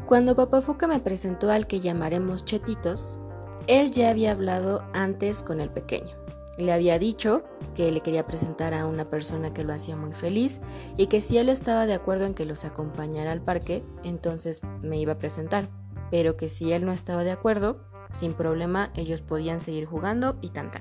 Cuando 0.09 0.35
Papá 0.35 0.61
Fuca 0.61 0.87
me 0.87 0.99
presentó 0.99 1.51
al 1.51 1.67
que 1.67 1.81
llamaremos 1.81 2.43
Chetitos, 2.43 3.19
él 3.67 3.91
ya 3.91 4.09
había 4.09 4.31
hablado 4.31 4.81
antes 4.91 5.43
con 5.43 5.61
el 5.61 5.69
pequeño. 5.69 6.09
Le 6.57 6.73
había 6.73 6.97
dicho 6.97 7.43
que 7.75 7.91
le 7.91 8.01
quería 8.01 8.23
presentar 8.23 8.73
a 8.73 8.87
una 8.87 9.07
persona 9.07 9.53
que 9.53 9.63
lo 9.63 9.71
hacía 9.71 9.95
muy 9.95 10.11
feliz 10.11 10.61
y 10.97 11.05
que 11.05 11.21
si 11.21 11.37
él 11.37 11.47
estaba 11.47 11.85
de 11.85 11.93
acuerdo 11.93 12.25
en 12.25 12.33
que 12.33 12.45
los 12.45 12.65
acompañara 12.65 13.31
al 13.31 13.43
parque, 13.43 13.85
entonces 14.03 14.61
me 14.81 14.97
iba 14.97 15.13
a 15.13 15.19
presentar, 15.19 15.69
pero 16.09 16.37
que 16.37 16.49
si 16.49 16.73
él 16.73 16.87
no 16.87 16.91
estaba 16.91 17.23
de 17.23 17.31
acuerdo, 17.31 17.85
sin 18.11 18.33
problema 18.33 18.89
ellos 18.95 19.21
podían 19.21 19.59
seguir 19.59 19.85
jugando 19.85 20.39
y 20.41 20.49
tan 20.49 20.71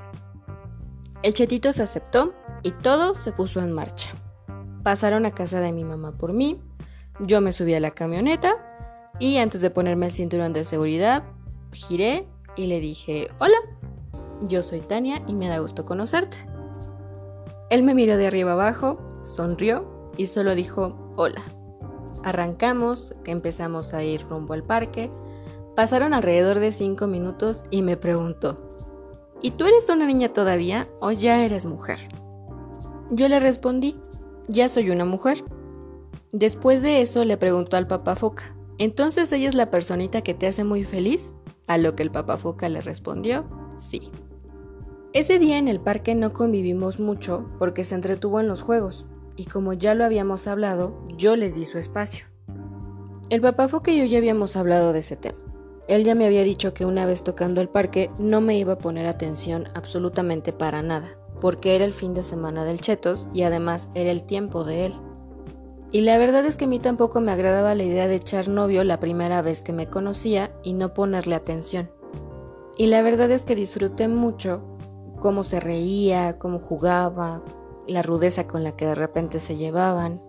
El 1.23 1.35
Chetito 1.35 1.75
se 1.75 1.83
aceptó 1.83 2.33
y 2.63 2.71
todo 2.71 3.15
se 3.15 3.33
puso 3.33 3.61
en 3.61 3.73
marcha. 3.73 4.09
Pasaron 4.83 5.27
a 5.27 5.33
casa 5.33 5.61
de 5.61 5.73
mi 5.73 5.85
mamá 5.85 6.17
por 6.17 6.33
mí, 6.33 6.63
yo 7.21 7.43
me 7.43 7.53
subí 7.53 7.75
a 7.75 7.81
la 7.81 7.91
camioneta 7.91 8.65
y 9.19 9.39
antes 9.39 9.61
de 9.61 9.71
ponerme 9.71 10.07
el 10.07 10.13
cinturón 10.13 10.53
de 10.53 10.65
seguridad, 10.65 11.25
giré 11.73 12.29
y 12.57 12.67
le 12.67 12.81
dije, 12.81 13.29
hola, 13.39 13.59
yo 14.43 14.63
soy 14.63 14.81
Tania 14.81 15.23
y 15.27 15.35
me 15.35 15.49
da 15.49 15.59
gusto 15.59 15.85
conocerte. 15.85 16.37
Él 17.71 17.83
me 17.83 17.95
miró 17.95 18.17
de 18.17 18.27
arriba 18.27 18.53
abajo, 18.53 18.99
sonrió 19.23 20.13
y 20.17 20.27
solo 20.27 20.55
dijo, 20.55 21.15
hola. 21.17 21.43
Arrancamos, 22.25 23.15
empezamos 23.25 23.95
a 23.95 24.03
ir 24.03 24.27
rumbo 24.29 24.55
al 24.55 24.65
parque. 24.65 25.11
Pasaron 25.77 26.15
alrededor 26.15 26.59
de 26.59 26.73
cinco 26.73 27.07
minutos 27.07 27.65
y 27.71 27.83
me 27.83 27.97
preguntó, 27.97 28.69
¿y 29.41 29.53
tú 29.53 29.67
eres 29.67 29.89
una 29.89 30.07
niña 30.07 30.33
todavía 30.33 30.89
o 31.01 31.13
ya 31.13 31.45
eres 31.45 31.67
mujer? 31.67 31.99
Yo 33.11 33.29
le 33.29 33.39
respondí, 33.39 33.97
ya 34.49 34.69
soy 34.69 34.91
una 34.91 35.05
mujer. 35.05 35.43
Después 36.33 36.83
de 36.83 37.01
eso 37.01 37.25
le 37.25 37.37
preguntó 37.37 37.77
al 37.77 37.87
papá 37.87 38.17
Foca, 38.17 38.57
entonces 38.79 39.31
ella 39.33 39.49
es 39.49 39.55
la 39.55 39.71
personita 39.71 40.23
que 40.23 40.35
te 40.35 40.47
hace 40.47 40.65
muy 40.65 40.85
feliz, 40.85 41.35
a 41.67 41.79
lo 41.79 41.95
que 41.95 42.03
el 42.03 42.11
papá 42.11 42.37
foca 42.37 42.69
le 42.69 42.81
respondió, 42.81 43.49
sí. 43.77 44.11
Ese 45.13 45.39
día 45.39 45.59
en 45.59 45.69
el 45.69 45.81
parque 45.81 46.15
no 46.15 46.33
convivimos 46.33 47.01
mucho 47.01 47.51
porque 47.59 47.85
se 47.85 47.95
entretuvo 47.95 48.41
en 48.41 48.49
los 48.49 48.63
juegos, 48.63 49.07
y 49.37 49.45
como 49.45 49.73
ya 49.73 49.95
lo 49.95 50.05
habíamos 50.05 50.47
hablado, 50.47 51.07
yo 51.17 51.37
les 51.37 51.55
di 51.55 51.65
su 51.65 51.79
espacio. 51.79 52.27
El 53.31 53.43
fue 53.43 53.83
que 53.83 53.97
yo 53.97 54.05
ya 54.05 54.19
habíamos 54.19 54.57
hablado 54.57 54.93
de 54.93 55.01
ese 55.01 55.17
tema. 55.17 55.39
Él 55.87 56.05
ya 56.05 56.15
me 56.15 56.27
había 56.27 56.43
dicho 56.43 56.75
que 56.75 56.85
una 56.85 57.07
vez 57.07 57.23
tocando 57.23 57.61
el 57.61 57.69
parque 57.69 58.11
no 58.19 58.41
me 58.41 58.59
iba 58.59 58.75
a 58.75 58.79
poner 58.79 59.07
atención 59.07 59.69
absolutamente 59.75 60.53
para 60.53 60.83
nada, 60.83 61.19
porque 61.41 61.75
era 61.75 61.85
el 61.85 61.93
fin 61.93 62.15
de 62.15 62.23
semana 62.23 62.65
del 62.65 62.81
Chetos 62.81 63.29
y 63.33 63.43
además 63.43 63.89
era 63.95 64.11
el 64.11 64.25
tiempo 64.25 64.65
de 64.65 64.87
él. 64.87 64.95
Y 65.91 66.03
la 66.03 66.19
verdad 66.19 66.45
es 66.45 66.57
que 66.57 66.67
a 66.67 66.69
mí 66.69 66.79
tampoco 66.79 67.21
me 67.21 67.33
agradaba 67.33 67.75
la 67.75 67.83
idea 67.83 68.09
de 68.09 68.17
echar 68.17 68.49
novio 68.49 68.85
la 68.85 69.01
primera 69.01 69.41
vez 69.41 69.63
que 69.63 69.73
me 69.73 69.89
conocía 69.89 70.53
y 70.63 70.75
no 70.75 70.93
ponerle 70.93 71.35
atención. 71.35 71.91
Y 72.77 72.87
la 72.87 73.03
verdad 73.03 73.31
es 73.31 73.45
que 73.45 73.55
disfruté 73.55 74.07
mucho 74.07 74.63
cómo 75.21 75.45
se 75.45 75.61
reía, 75.61 76.39
cómo 76.39 76.59
jugaba, 76.59 77.43
la 77.87 78.03
rudeza 78.03 78.47
con 78.47 78.65
la 78.65 78.77
que 78.77 78.87
de 78.87 78.95
repente 78.95 79.39
se 79.39 79.57
llevaban. 79.57 80.21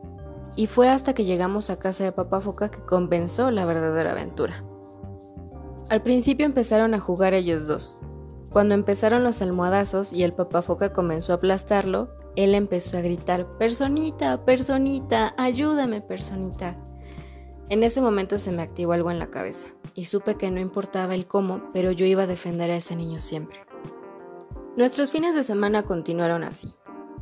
Y 0.56 0.68
fue 0.68 0.89
hasta 0.89 1.13
que 1.13 1.25
llegamos 1.25 1.70
a 1.70 1.78
casa 1.78 2.06
de 2.06 2.12
Papá 2.12 2.39
Foca 2.39 2.70
que 2.70 2.80
comenzó 2.80 3.51
la 3.51 3.66
verdadera 3.66 4.12
aventura. 4.12 4.63
Al 5.89 6.01
principio 6.01 6.46
empezaron 6.46 6.94
a 6.94 7.00
jugar 7.00 7.34
ellos 7.34 7.68
dos. 7.68 8.00
Cuando 8.51 8.75
empezaron 8.75 9.24
los 9.24 9.42
almohadazos 9.42 10.13
y 10.13 10.24
el 10.24 10.34
Papá 10.34 10.62
Foca 10.62 10.94
comenzó 10.94 11.34
a 11.34 11.36
aplastarlo, 11.36 12.10
él 12.36 12.56
empezó 12.56 12.98
a 12.98 13.02
gritar, 13.02 13.58
Personita, 13.58 14.46
personita, 14.46 15.34
ayúdame, 15.38 16.02
personita. 16.02 16.78
En 17.70 17.84
ese 17.84 18.02
momento 18.02 18.38
se 18.38 18.52
me 18.52 18.62
activó 18.62 18.94
algo 18.94 19.12
en 19.12 19.20
la 19.20 19.30
cabeza 19.30 19.68
y 19.94 20.06
supe 20.06 20.36
que 20.36 20.50
no 20.50 20.60
importaba 20.60 21.16
el 21.16 21.28
cómo, 21.28 21.70
pero 21.74 21.92
yo 21.92 22.06
iba 22.06 22.24
a 22.24 22.28
defender 22.28 22.72
a 22.72 22.78
ese 22.78 22.96
niño 22.96 23.20
siempre. 23.20 23.60
Nuestros 24.76 25.12
fines 25.12 25.36
de 25.36 25.44
semana 25.44 25.84
continuaron 25.84 26.44
así. 26.44 26.74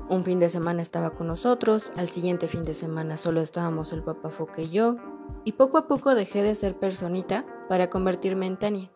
Un 0.10 0.24
fin 0.24 0.40
de 0.40 0.48
semana 0.48 0.82
estaba 0.82 1.10
con 1.10 1.28
nosotros, 1.28 1.92
al 1.98 2.08
siguiente 2.08 2.48
fin 2.48 2.64
de 2.64 2.74
semana 2.74 3.18
solo 3.18 3.42
estábamos 3.42 3.92
el 3.92 4.04
papá 4.04 4.30
Foca 4.30 4.62
y 4.62 4.70
yo, 4.70 4.96
y 5.44 5.54
poco 5.54 5.78
a 5.78 5.88
poco 5.88 6.16
dejé 6.16 6.44
de 6.44 6.56
ser 6.56 6.78
personita 6.78 7.46
para 7.68 7.90
convertirme 7.90 8.46
en 8.46 8.58
Tania. 8.58 8.92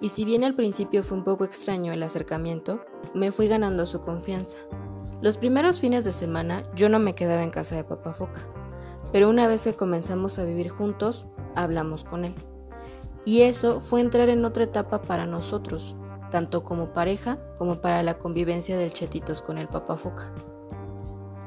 Y 0.00 0.10
si 0.10 0.24
bien 0.24 0.44
al 0.44 0.54
principio 0.54 1.02
fue 1.02 1.18
un 1.18 1.24
poco 1.24 1.44
extraño 1.44 1.92
el 1.92 2.02
acercamiento, 2.02 2.84
me 3.14 3.32
fui 3.32 3.48
ganando 3.48 3.84
su 3.84 4.00
confianza. 4.00 4.56
Los 5.20 5.36
primeros 5.36 5.80
fines 5.80 6.04
de 6.04 6.12
semana 6.12 6.62
yo 6.76 6.88
no 6.88 7.00
me 7.00 7.16
quedaba 7.16 7.42
en 7.42 7.50
casa 7.50 7.74
de 7.74 7.82
Papá 7.82 8.12
Foca, 8.12 8.46
pero 9.12 9.28
una 9.28 9.48
vez 9.48 9.62
que 9.62 9.74
comenzamos 9.74 10.38
a 10.38 10.44
vivir 10.44 10.68
juntos, 10.68 11.26
hablamos 11.56 12.04
con 12.04 12.24
él. 12.24 12.34
Y 13.24 13.42
eso 13.42 13.80
fue 13.80 14.00
entrar 14.00 14.28
en 14.28 14.44
otra 14.44 14.64
etapa 14.64 15.02
para 15.02 15.26
nosotros, 15.26 15.96
tanto 16.30 16.62
como 16.62 16.92
pareja 16.92 17.38
como 17.58 17.80
para 17.80 18.04
la 18.04 18.18
convivencia 18.18 18.78
del 18.78 18.92
Chetitos 18.92 19.42
con 19.42 19.58
el 19.58 19.66
Papá 19.66 19.96
Foca. 19.96 20.32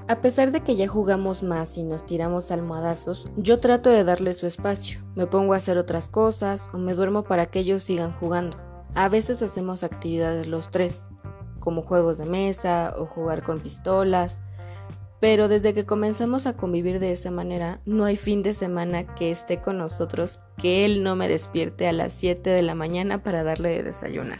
A 0.09 0.19
pesar 0.19 0.51
de 0.51 0.59
que 0.59 0.75
ya 0.75 0.89
jugamos 0.89 1.41
más 1.41 1.77
y 1.77 1.83
nos 1.83 2.05
tiramos 2.05 2.51
almohadazos, 2.51 3.29
yo 3.37 3.59
trato 3.59 3.89
de 3.89 4.03
darle 4.03 4.33
su 4.33 4.47
espacio. 4.47 4.99
Me 5.15 5.27
pongo 5.27 5.53
a 5.53 5.57
hacer 5.57 5.77
otras 5.77 6.09
cosas 6.09 6.67
o 6.73 6.77
me 6.77 6.93
duermo 6.93 7.23
para 7.23 7.45
que 7.45 7.59
ellos 7.59 7.83
sigan 7.83 8.11
jugando. 8.11 8.57
A 8.93 9.07
veces 9.07 9.41
hacemos 9.41 9.83
actividades 9.83 10.47
los 10.47 10.69
tres, 10.69 11.05
como 11.61 11.81
juegos 11.81 12.17
de 12.17 12.25
mesa 12.25 12.93
o 12.97 13.05
jugar 13.05 13.43
con 13.43 13.61
pistolas, 13.61 14.41
pero 15.21 15.47
desde 15.47 15.73
que 15.75 15.85
comenzamos 15.85 16.47
a 16.47 16.57
convivir 16.57 16.99
de 16.99 17.11
esa 17.11 17.29
manera, 17.29 17.79
no 17.85 18.05
hay 18.05 18.17
fin 18.17 18.41
de 18.41 18.55
semana 18.55 19.05
que 19.15 19.31
esté 19.31 19.61
con 19.61 19.77
nosotros 19.77 20.39
que 20.57 20.83
él 20.83 21.03
no 21.03 21.15
me 21.15 21.29
despierte 21.29 21.87
a 21.87 21.93
las 21.93 22.11
7 22.13 22.49
de 22.49 22.63
la 22.63 22.73
mañana 22.73 23.21
para 23.23 23.43
darle 23.43 23.69
de 23.69 23.83
desayunar. 23.83 24.39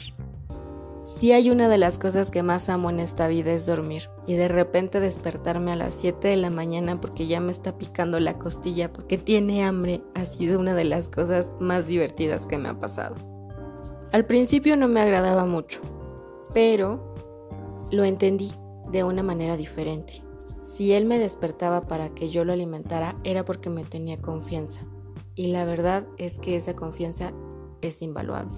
Si 1.03 1.33
hay 1.33 1.51
una 1.51 1.69
de 1.69 1.77
las 1.77 1.99
cosas 1.99 2.31
que 2.31 2.41
más 2.41 2.67
amo 2.67 2.89
en 2.89 2.99
esta 2.99 3.27
vida 3.27 3.51
es 3.51 3.67
dormir 3.67 4.09
y 4.25 4.35
de 4.35 4.47
repente 4.47 4.99
despertarme 4.99 5.71
a 5.71 5.75
las 5.75 5.93
7 5.93 6.27
de 6.27 6.37
la 6.37 6.49
mañana 6.49 6.99
porque 6.99 7.27
ya 7.27 7.39
me 7.39 7.51
está 7.51 7.77
picando 7.77 8.19
la 8.19 8.39
costilla 8.39 8.91
porque 8.91 9.19
tiene 9.19 9.63
hambre 9.63 10.01
ha 10.15 10.25
sido 10.25 10.59
una 10.59 10.73
de 10.73 10.85
las 10.85 11.09
cosas 11.09 11.53
más 11.59 11.85
divertidas 11.85 12.47
que 12.47 12.57
me 12.57 12.69
ha 12.69 12.79
pasado. 12.79 13.15
Al 14.11 14.25
principio 14.25 14.75
no 14.77 14.87
me 14.87 15.01
agradaba 15.01 15.45
mucho, 15.45 15.81
pero 16.53 17.10
lo 17.91 18.03
entendí 18.03 18.51
de 18.91 19.03
una 19.03 19.23
manera 19.23 19.57
diferente. 19.57 20.23
Si 20.61 20.93
él 20.93 21.05
me 21.05 21.19
despertaba 21.19 21.81
para 21.81 22.09
que 22.13 22.29
yo 22.29 22.45
lo 22.45 22.53
alimentara 22.53 23.17
era 23.23 23.45
porque 23.45 23.69
me 23.69 23.83
tenía 23.83 24.21
confianza. 24.21 24.81
Y 25.35 25.47
la 25.47 25.65
verdad 25.65 26.07
es 26.17 26.39
que 26.39 26.55
esa 26.55 26.75
confianza 26.75 27.33
es 27.81 28.01
invaluable. 28.01 28.57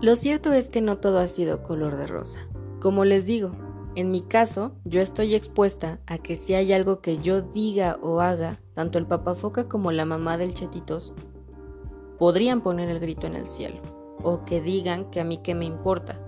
Lo 0.00 0.16
cierto 0.16 0.52
es 0.52 0.70
que 0.70 0.80
no 0.80 0.98
todo 0.98 1.18
ha 1.18 1.26
sido 1.26 1.62
color 1.62 1.96
de 1.96 2.06
rosa. 2.06 2.48
Como 2.80 3.04
les 3.04 3.26
digo, 3.26 3.52
en 3.94 4.10
mi 4.10 4.22
caso, 4.22 4.72
yo 4.84 5.00
estoy 5.00 5.34
expuesta 5.34 6.00
a 6.06 6.18
que 6.18 6.36
si 6.36 6.54
hay 6.54 6.72
algo 6.72 7.00
que 7.00 7.18
yo 7.18 7.42
diga 7.42 7.98
o 8.02 8.20
haga, 8.20 8.60
tanto 8.72 8.98
el 8.98 9.06
papafoca 9.06 9.68
como 9.68 9.92
la 9.92 10.04
mamá 10.04 10.38
del 10.38 10.54
chetitos 10.54 11.12
podrían 12.18 12.62
poner 12.62 12.88
el 12.88 13.00
grito 13.00 13.26
en 13.26 13.36
el 13.36 13.46
cielo, 13.46 13.80
o 14.22 14.44
que 14.44 14.60
digan 14.60 15.10
que 15.10 15.20
a 15.20 15.24
mí 15.24 15.38
qué 15.38 15.54
me 15.54 15.66
importa, 15.66 16.18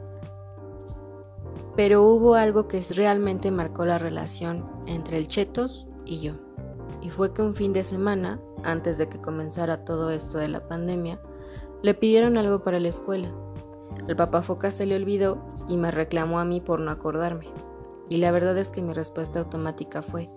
pero 1.77 2.03
hubo 2.03 2.35
algo 2.35 2.69
que 2.69 2.81
realmente 2.91 3.51
marcó 3.51 3.85
la 3.85 3.99
relación 3.99 4.65
entre 4.87 5.19
el 5.19 5.29
Chetos 5.29 5.89
y 6.05 6.21
yo. 6.21 6.35
Y 7.03 7.11
fue 7.11 7.33
que 7.33 7.43
un 7.43 7.55
fin 7.55 7.73
de 7.73 7.85
semana, 7.85 8.41
antes 8.63 8.97
de 8.99 9.09
que 9.09 9.21
comenzara 9.21 9.85
todo 9.85 10.11
esto 10.11 10.39
de 10.39 10.49
la 10.49 10.67
pandemia, 10.67 11.21
le 11.83 11.95
pidieron 11.95 12.39
algo 12.39 12.63
para 12.63 12.81
la 12.81 12.89
escuela. 12.89 13.33
El 14.09 14.17
papá 14.17 14.43
se 14.71 14.87
le 14.87 14.97
olvidó 14.97 15.45
y 15.69 15.77
me 15.77 15.91
reclamó 15.91 16.39
a 16.39 16.45
mí 16.45 16.61
por 16.61 16.81
no 16.81 16.91
acordarme. 16.91 17.47
Y 18.09 18.19
la 18.19 18.31
verdad 18.31 18.57
es 18.59 18.71
que 18.71 18.83
mi 18.83 18.93
respuesta 18.93 19.41
automática 19.41 20.03
fue, 20.03 20.31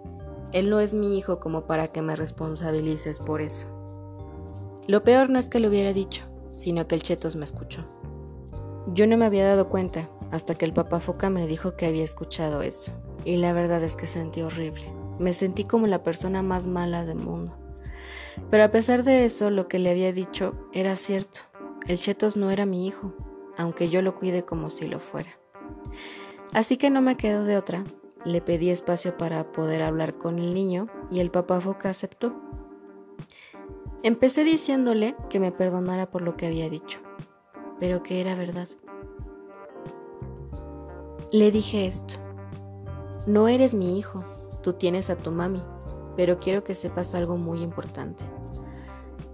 él 0.53 0.69
no 0.69 0.79
es 0.79 0.93
mi 0.93 1.17
hijo 1.17 1.39
como 1.39 1.67
para 1.67 1.89
que 1.89 2.01
me 2.01 2.15
responsabilices 2.15 3.19
por 3.19 3.41
eso. 3.41 3.67
Lo 4.87 5.03
peor 5.03 5.29
no 5.29 5.39
es 5.39 5.49
que 5.49 5.59
lo 5.59 5.67
hubiera 5.67 5.91
dicho, 5.91 6.23
sino 6.51 6.87
que 6.87 6.95
el 6.95 7.03
Chetos 7.03 7.35
me 7.35 7.43
escuchó. 7.43 7.83
Yo 8.87 9.05
no 9.07 9.17
me 9.17 9.25
había 9.25 9.45
dado 9.45 9.67
cuenta, 9.67 10.09
hasta 10.31 10.55
que 10.55 10.65
el 10.65 10.73
papá 10.73 10.99
Foca 10.99 11.29
me 11.29 11.47
dijo 11.47 11.75
que 11.75 11.85
había 11.85 12.03
escuchado 12.03 12.61
eso. 12.61 12.91
Y 13.25 13.37
la 13.37 13.53
verdad 13.53 13.83
es 13.83 13.95
que 13.95 14.07
sentí 14.07 14.41
horrible. 14.41 14.91
Me 15.19 15.33
sentí 15.33 15.63
como 15.63 15.87
la 15.87 16.03
persona 16.03 16.41
más 16.43 16.65
mala 16.65 17.05
del 17.05 17.17
mundo. 17.17 17.57
Pero 18.49 18.63
a 18.63 18.71
pesar 18.71 19.03
de 19.03 19.25
eso, 19.25 19.49
lo 19.49 19.67
que 19.67 19.79
le 19.79 19.89
había 19.89 20.13
dicho 20.13 20.69
era 20.73 20.95
cierto. 20.95 21.39
El 21.87 21.97
Chetos 21.97 22.37
no 22.37 22.51
era 22.51 22.65
mi 22.65 22.87
hijo, 22.87 23.13
aunque 23.57 23.89
yo 23.89 24.01
lo 24.01 24.15
cuide 24.15 24.43
como 24.43 24.69
si 24.69 24.87
lo 24.87 24.99
fuera. 24.99 25.39
Así 26.53 26.77
que 26.77 26.89
no 26.89 27.01
me 27.01 27.17
quedo 27.17 27.43
de 27.43 27.57
otra. 27.57 27.83
Le 28.25 28.41
pedí 28.41 28.69
espacio 28.69 29.17
para 29.17 29.51
poder 29.51 29.81
hablar 29.81 30.17
con 30.17 30.39
el 30.39 30.53
niño 30.53 30.87
y 31.09 31.19
el 31.19 31.31
papá 31.31 31.59
Foca 31.61 31.89
aceptó. 31.89 32.35
Empecé 34.03 34.43
diciéndole 34.43 35.15
que 35.29 35.39
me 35.39 35.51
perdonara 35.51 36.09
por 36.09 36.21
lo 36.21 36.37
que 36.37 36.45
había 36.45 36.69
dicho, 36.69 36.99
pero 37.79 38.03
que 38.03 38.21
era 38.21 38.35
verdad. 38.35 38.67
Le 41.29 41.51
dije 41.51 41.85
esto. 41.85 42.13
No 43.25 43.49
eres 43.49 43.73
mi 43.73 43.99
hijo, 43.99 44.23
tú 44.63 44.71
tienes 44.71 45.09
a 45.09 45.17
tu 45.17 45.33
mami, 45.33 45.61
pero 46.15 46.39
quiero 46.39 46.63
que 46.63 46.73
sepas 46.73 47.13
algo 47.15 47.35
muy 47.35 47.61
importante. 47.63 48.23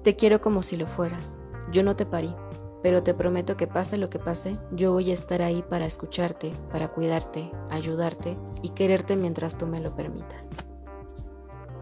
Te 0.01 0.15
quiero 0.15 0.41
como 0.41 0.63
si 0.63 0.75
lo 0.75 0.87
fueras. 0.87 1.39
Yo 1.71 1.83
no 1.83 1.95
te 1.95 2.07
parí, 2.07 2.35
pero 2.81 3.03
te 3.03 3.13
prometo 3.13 3.57
que 3.57 3.67
pase 3.67 3.97
lo 3.97 4.09
que 4.09 4.17
pase, 4.17 4.57
yo 4.71 4.91
voy 4.91 5.11
a 5.11 5.13
estar 5.13 5.43
ahí 5.43 5.63
para 5.69 5.85
escucharte, 5.85 6.51
para 6.71 6.87
cuidarte, 6.87 7.51
ayudarte 7.69 8.39
y 8.63 8.69
quererte 8.69 9.15
mientras 9.15 9.55
tú 9.55 9.67
me 9.67 9.79
lo 9.79 9.95
permitas. 9.95 10.47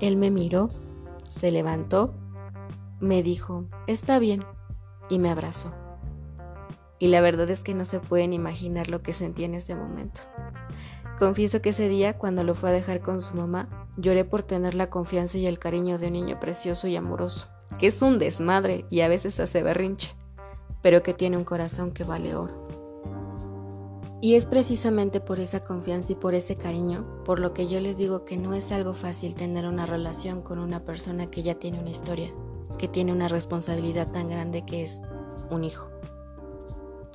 Él 0.01 0.17
me 0.17 0.29
miró, 0.29 0.69
se 1.25 1.51
levantó, 1.51 2.13
me 2.99 3.23
dijo, 3.23 3.63
está 3.87 4.19
bien, 4.19 4.43
y 5.09 5.19
me 5.19 5.29
abrazó 5.29 5.80
y 7.01 7.07
la 7.07 7.19
verdad 7.19 7.49
es 7.49 7.63
que 7.63 7.73
no 7.73 7.83
se 7.83 7.99
pueden 7.99 8.31
imaginar 8.31 8.91
lo 8.91 9.01
que 9.01 9.11
sentí 9.11 9.43
en 9.43 9.55
ese 9.55 9.73
momento. 9.73 10.21
Confieso 11.17 11.59
que 11.59 11.69
ese 11.69 11.89
día, 11.89 12.19
cuando 12.19 12.43
lo 12.43 12.53
fue 12.53 12.69
a 12.69 12.73
dejar 12.73 13.01
con 13.01 13.23
su 13.23 13.35
mamá, 13.35 13.87
lloré 13.97 14.23
por 14.23 14.43
tener 14.43 14.75
la 14.75 14.91
confianza 14.91 15.39
y 15.39 15.47
el 15.47 15.57
cariño 15.57 15.97
de 15.97 16.07
un 16.07 16.13
niño 16.13 16.39
precioso 16.39 16.87
y 16.87 16.95
amoroso, 16.95 17.47
que 17.79 17.87
es 17.87 18.03
un 18.03 18.19
desmadre 18.19 18.85
y 18.91 19.01
a 19.01 19.07
veces 19.07 19.39
hace 19.39 19.63
berrinche, 19.63 20.15
pero 20.83 21.01
que 21.01 21.15
tiene 21.15 21.37
un 21.37 21.43
corazón 21.43 21.91
que 21.91 22.03
vale 22.03 22.35
oro. 22.35 22.53
Y 24.21 24.35
es 24.35 24.45
precisamente 24.45 25.19
por 25.21 25.39
esa 25.39 25.63
confianza 25.63 26.11
y 26.11 26.15
por 26.15 26.35
ese 26.35 26.55
cariño 26.55 27.23
por 27.25 27.39
lo 27.39 27.55
que 27.55 27.67
yo 27.67 27.79
les 27.79 27.97
digo 27.97 28.25
que 28.25 28.37
no 28.37 28.53
es 28.53 28.71
algo 28.71 28.93
fácil 28.93 29.33
tener 29.33 29.65
una 29.65 29.87
relación 29.87 30.43
con 30.43 30.59
una 30.59 30.85
persona 30.85 31.25
que 31.25 31.41
ya 31.41 31.55
tiene 31.55 31.79
una 31.79 31.89
historia, 31.89 32.31
que 32.77 32.87
tiene 32.87 33.11
una 33.11 33.27
responsabilidad 33.27 34.11
tan 34.11 34.29
grande 34.29 34.63
que 34.67 34.83
es 34.83 35.01
un 35.49 35.63
hijo. 35.63 35.89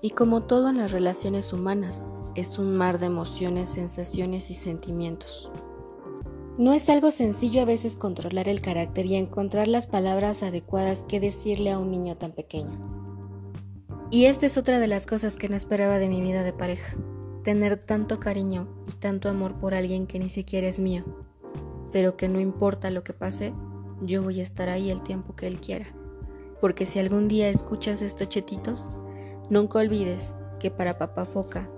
Y 0.03 0.11
como 0.11 0.43
todo 0.43 0.69
en 0.69 0.79
las 0.79 0.93
relaciones 0.93 1.53
humanas, 1.53 2.13
es 2.35 2.59
un 2.59 2.77
mar 2.77 2.99
de 2.99 3.07
emociones, 3.07 3.71
sensaciones 3.71 4.51
y 4.51 4.55
sentimientos. 4.55 5.51
No 6.59 6.73
es 6.73 6.89
algo 6.89 7.11
sencillo 7.11 7.63
a 7.63 7.67
veces 7.67 7.97
controlar 7.97 8.49
el 8.49 8.61
carácter 8.61 9.07
y 9.07 9.17
encontrar 9.17 9.69
las 9.69 9.87
palabras 9.87 10.43
adecuadas 10.43 11.05
que 11.05 11.21
decirle 11.21 11.71
a 11.71 11.79
un 11.79 11.91
niño 11.91 12.17
tan 12.17 12.33
pequeño. 12.33 12.73
Y 14.11 14.27
esta 14.27 14.47
es 14.47 14.57
otra 14.57 14.79
de 14.79 14.87
las 14.87 15.07
cosas 15.07 15.37
que 15.37 15.49
no 15.49 15.57
esperaba 15.57 15.99
de 15.99 16.09
mi 16.09 16.21
vida 16.21 16.45
de 16.45 16.53
pareja, 16.53 16.97
tener 17.43 17.77
tanto 17.77 18.21
cariño 18.21 18.69
y 18.87 18.93
tanto 18.93 19.29
amor 19.29 19.59
por 19.59 19.75
alguien 19.75 20.07
que 20.07 20.19
ni 20.19 20.29
siquiera 20.29 20.67
es 20.67 20.79
mío, 20.79 21.05
pero 21.93 22.17
que 22.17 22.29
no 22.29 22.41
importa 22.41 22.91
lo 22.91 23.03
que 23.03 23.13
pase, 23.13 23.53
yo 24.03 24.23
voy 24.23 24.41
a 24.41 24.43
estar 24.43 24.69
ahí 24.69 24.91
el 24.91 25.03
tiempo 25.03 25.35
que 25.35 25.47
él 25.47 25.61
quiera. 25.61 25.87
Porque 26.61 26.87
si 26.87 26.99
algún 26.99 27.29
día 27.29 27.49
escuchas 27.49 28.01
estos 28.01 28.29
chetitos, 28.29 28.91
nunca 29.51 29.79
olvides 29.79 30.37
que 30.59 30.71
para 30.71 30.99
papá 30.99 31.25
Foca, 31.25 31.69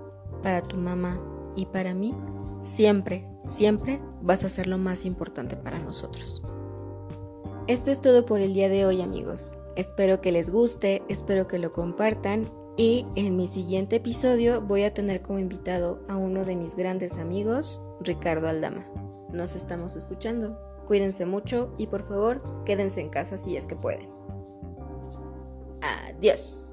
para 0.42 0.62
tu 0.62 0.76
mamá 0.76 1.20
y 1.56 1.66
para 1.66 1.94
mí, 1.94 2.14
siempre, 2.60 3.26
siempre 3.44 4.00
vas 4.22 4.44
a 4.44 4.48
ser 4.48 4.66
lo 4.66 4.78
más 4.78 5.04
importante 5.04 5.56
para 5.56 5.78
nosotros. 5.78 6.42
Esto 7.66 7.90
es 7.90 8.00
todo 8.00 8.24
por 8.24 8.40
el 8.40 8.54
día 8.54 8.68
de 8.68 8.86
hoy 8.86 9.02
amigos. 9.02 9.58
Espero 9.76 10.20
que 10.20 10.32
les 10.32 10.50
guste, 10.50 11.02
espero 11.08 11.46
que 11.46 11.58
lo 11.58 11.70
compartan 11.70 12.50
y 12.76 13.04
en 13.16 13.36
mi 13.36 13.48
siguiente 13.48 13.96
episodio 13.96 14.60
voy 14.60 14.84
a 14.84 14.94
tener 14.94 15.20
como 15.20 15.38
invitado 15.38 16.00
a 16.08 16.16
uno 16.16 16.44
de 16.44 16.56
mis 16.56 16.74
grandes 16.76 17.18
amigos, 17.18 17.82
Ricardo 18.00 18.48
Aldama. 18.48 18.86
Nos 19.32 19.54
estamos 19.54 19.96
escuchando. 19.96 20.58
Cuídense 20.86 21.26
mucho 21.26 21.74
y 21.76 21.88
por 21.88 22.06
favor 22.06 22.64
quédense 22.64 23.00
en 23.00 23.10
casa 23.10 23.36
si 23.36 23.56
es 23.56 23.66
que 23.66 23.76
pueden. 23.76 24.08
Adiós. 25.82 26.72